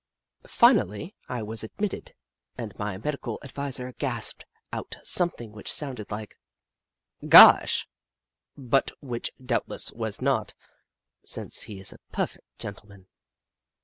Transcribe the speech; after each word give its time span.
Finally, 0.47 1.13
I 1.29 1.43
was 1.43 1.63
admitted, 1.63 2.15
and 2.57 2.73
my 2.79 2.97
medical 2.97 3.37
adviser 3.43 3.91
gasped 3.99 4.45
out 4.73 4.97
something 5.03 5.51
which 5.51 5.71
sounded 5.71 6.09
like 6.09 6.37
"gosh," 7.27 7.87
but 8.57 8.89
which 8.99 9.29
doubtless 9.37 9.91
was 9.91 10.19
not, 10.19 10.55
since 11.23 11.61
he 11.69 11.79
is 11.79 11.93
a 11.93 11.99
perfect 12.11 12.45
gentleman. 12.57 13.09